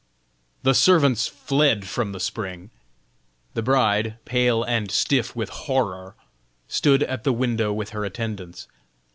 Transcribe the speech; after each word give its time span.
The 0.63 0.73
servants 0.73 1.27
fled 1.27 1.85
from 1.87 2.11
the 2.11 2.19
spring; 2.19 2.71
the 3.53 3.61
bride, 3.61 4.17
pale 4.25 4.63
and 4.63 4.89
stiff 4.89 5.35
with 5.35 5.49
horror, 5.49 6.15
stood 6.67 7.03
at 7.03 7.23
the 7.23 7.31
window 7.31 7.71
with 7.71 7.91
her 7.91 8.03
attendants. 8.03 8.67